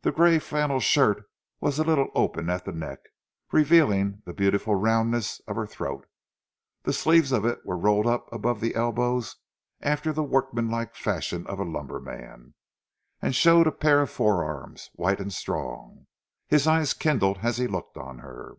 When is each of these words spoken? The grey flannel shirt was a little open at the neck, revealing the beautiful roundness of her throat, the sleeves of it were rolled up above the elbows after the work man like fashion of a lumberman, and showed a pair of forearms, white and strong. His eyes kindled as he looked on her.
The 0.00 0.12
grey 0.12 0.38
flannel 0.38 0.80
shirt 0.80 1.28
was 1.60 1.78
a 1.78 1.84
little 1.84 2.08
open 2.14 2.48
at 2.48 2.64
the 2.64 2.72
neck, 2.72 3.00
revealing 3.50 4.22
the 4.24 4.32
beautiful 4.32 4.76
roundness 4.76 5.40
of 5.40 5.56
her 5.56 5.66
throat, 5.66 6.06
the 6.84 6.94
sleeves 6.94 7.32
of 7.32 7.44
it 7.44 7.58
were 7.62 7.76
rolled 7.76 8.06
up 8.06 8.32
above 8.32 8.62
the 8.62 8.74
elbows 8.74 9.36
after 9.82 10.10
the 10.10 10.22
work 10.24 10.54
man 10.54 10.70
like 10.70 10.94
fashion 10.96 11.46
of 11.48 11.60
a 11.60 11.64
lumberman, 11.66 12.54
and 13.20 13.34
showed 13.34 13.66
a 13.66 13.72
pair 13.72 14.00
of 14.00 14.08
forearms, 14.10 14.88
white 14.94 15.20
and 15.20 15.34
strong. 15.34 16.06
His 16.48 16.66
eyes 16.66 16.94
kindled 16.94 17.40
as 17.42 17.58
he 17.58 17.66
looked 17.66 17.98
on 17.98 18.20
her. 18.20 18.54